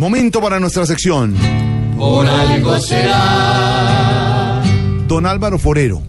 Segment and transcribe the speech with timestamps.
[0.00, 1.34] Momento para nuestra sección.
[1.98, 4.62] Por algo será.
[5.08, 6.00] Don Álvaro Forero,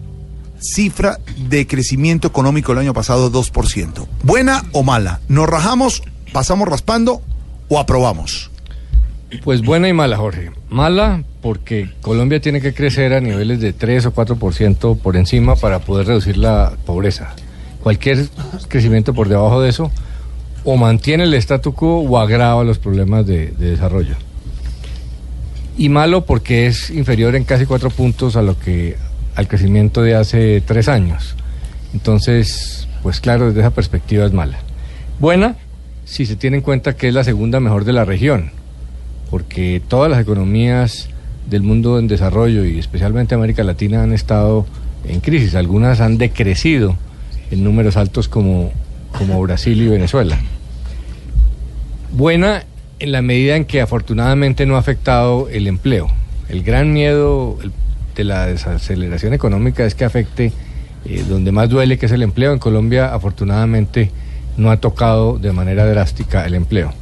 [0.60, 4.06] cifra de crecimiento económico el año pasado 2%.
[4.22, 5.18] ¿Buena o mala?
[5.26, 7.20] ¿Nos rajamos, pasamos raspando
[7.68, 8.52] o aprobamos?
[9.42, 10.52] Pues buena y mala, Jorge.
[10.68, 15.80] Mala porque Colombia tiene que crecer a niveles de 3 o 4% por encima para
[15.80, 17.34] poder reducir la pobreza.
[17.82, 18.28] Cualquier
[18.68, 19.90] crecimiento por debajo de eso
[20.64, 24.16] o mantiene el statu quo o agrava los problemas de, de desarrollo.
[25.76, 28.96] Y malo porque es inferior en casi 4 puntos a lo que
[29.34, 31.36] al crecimiento de hace 3 años.
[31.94, 34.58] Entonces, pues claro, desde esa perspectiva es mala.
[35.18, 35.56] Buena
[36.04, 38.50] si se tiene en cuenta que es la segunda mejor de la región
[39.30, 41.08] porque todas las economías
[41.48, 44.66] del mundo en desarrollo y especialmente América Latina han estado
[45.06, 45.54] en crisis.
[45.54, 46.96] Algunas han decrecido
[47.50, 48.72] en números altos como,
[49.16, 50.38] como Brasil y Venezuela.
[52.12, 52.64] Buena
[52.98, 56.08] en la medida en que afortunadamente no ha afectado el empleo.
[56.48, 57.58] El gran miedo
[58.14, 60.52] de la desaceleración económica es que afecte
[61.04, 62.52] eh, donde más duele, que es el empleo.
[62.52, 64.10] En Colombia afortunadamente
[64.56, 66.92] no ha tocado de manera drástica el empleo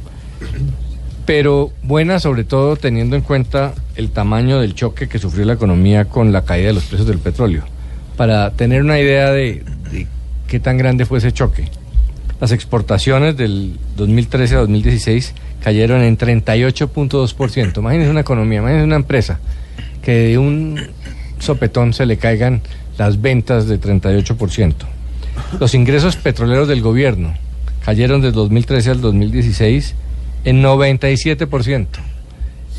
[1.29, 6.05] pero buena sobre todo teniendo en cuenta el tamaño del choque que sufrió la economía
[6.05, 7.65] con la caída de los precios del petróleo.
[8.17, 9.63] Para tener una idea de,
[10.47, 11.69] qué tan grande fue ese choque,
[12.39, 17.77] las exportaciones del 2013 a 2016 cayeron en 38.2%.
[17.77, 19.39] Imagínense una economía, imagínense una empresa
[20.01, 20.79] que de un
[21.39, 22.61] sopetón se le caigan
[22.97, 24.73] las ventas de 38%.
[25.59, 27.33] Los ingresos petroleros del gobierno
[27.83, 29.95] cayeron del 2013 al 2016
[30.45, 31.87] en 97%.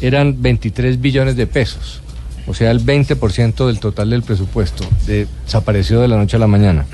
[0.02, 2.00] Eran 23 billones de pesos,
[2.46, 6.86] o sea, el 20% del total del presupuesto desapareció de la noche a la mañana.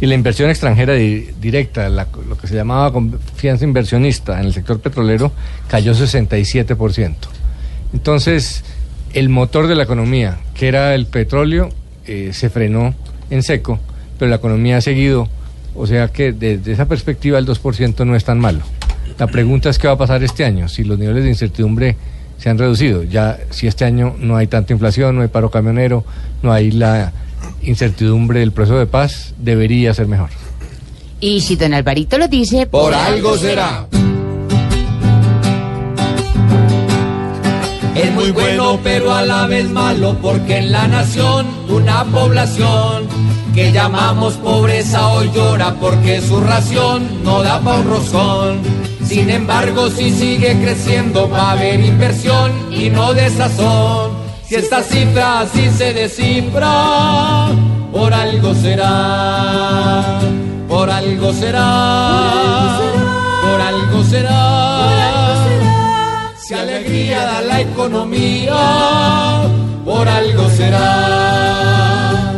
[0.00, 5.30] Y la inversión extranjera directa, lo que se llamaba confianza inversionista en el sector petrolero,
[5.68, 7.14] cayó 67%.
[7.92, 8.64] Entonces,
[9.12, 11.68] el motor de la economía, que era el petróleo,
[12.06, 12.94] eh, se frenó
[13.28, 13.78] en seco,
[14.18, 15.28] pero la economía ha seguido,
[15.74, 18.60] o sea que desde esa perspectiva el 2% no es tan malo.
[19.18, 21.96] La pregunta es qué va a pasar este año, si los niveles de incertidumbre
[22.38, 23.02] se han reducido.
[23.02, 26.04] Ya si este año no hay tanta inflación, no hay paro camionero,
[26.42, 27.12] no hay la
[27.62, 30.30] incertidumbre del proceso de paz, debería ser mejor.
[31.20, 33.86] Y si don Alvarito lo dice, por algo será.
[37.94, 43.06] Es muy bueno, pero a la vez malo, porque en la nación una población
[43.54, 48.60] que llamamos pobreza hoy llora porque su ración no da pa' un roscón.
[49.04, 54.19] Sin embargo, si sigue creciendo va a haber inversión y no desazón.
[54.50, 57.50] Si esta cifra así se descifra,
[57.92, 60.18] por algo será,
[60.66, 62.80] por algo será,
[63.42, 65.36] por algo será.
[66.36, 69.42] Si alegría da la economía,
[69.84, 72.30] por algo será.